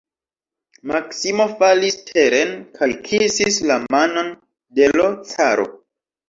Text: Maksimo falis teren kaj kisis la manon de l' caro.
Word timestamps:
Maksimo 0.91 1.45
falis 1.59 1.97
teren 2.07 2.55
kaj 2.79 2.89
kisis 3.09 3.61
la 3.73 3.79
manon 3.97 4.33
de 4.81 4.89
l' 4.97 5.07
caro. 5.35 5.69